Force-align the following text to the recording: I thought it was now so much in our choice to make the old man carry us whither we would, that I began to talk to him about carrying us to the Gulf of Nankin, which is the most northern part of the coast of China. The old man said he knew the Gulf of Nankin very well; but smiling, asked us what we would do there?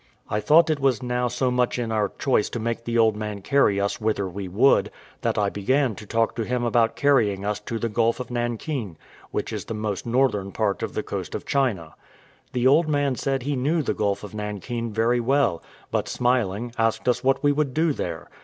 I 0.31 0.39
thought 0.39 0.71
it 0.71 0.79
was 0.79 1.03
now 1.03 1.27
so 1.27 1.51
much 1.51 1.77
in 1.77 1.91
our 1.91 2.11
choice 2.17 2.49
to 2.49 2.59
make 2.59 2.85
the 2.85 2.97
old 2.97 3.15
man 3.15 3.43
carry 3.43 3.79
us 3.79 4.01
whither 4.01 4.27
we 4.27 4.47
would, 4.47 4.89
that 5.21 5.37
I 5.37 5.49
began 5.51 5.93
to 5.93 6.07
talk 6.07 6.35
to 6.37 6.43
him 6.43 6.63
about 6.63 6.95
carrying 6.95 7.45
us 7.45 7.59
to 7.59 7.77
the 7.77 7.87
Gulf 7.87 8.19
of 8.19 8.31
Nankin, 8.31 8.97
which 9.29 9.53
is 9.53 9.65
the 9.65 9.75
most 9.75 10.07
northern 10.07 10.51
part 10.53 10.81
of 10.81 10.95
the 10.95 11.03
coast 11.03 11.35
of 11.35 11.45
China. 11.45 11.93
The 12.51 12.65
old 12.65 12.87
man 12.87 13.15
said 13.15 13.43
he 13.43 13.55
knew 13.55 13.83
the 13.83 13.93
Gulf 13.93 14.23
of 14.23 14.33
Nankin 14.33 14.91
very 14.91 15.19
well; 15.19 15.61
but 15.91 16.07
smiling, 16.07 16.71
asked 16.79 17.07
us 17.07 17.23
what 17.23 17.43
we 17.43 17.51
would 17.51 17.75
do 17.75 17.93
there? 17.93 18.27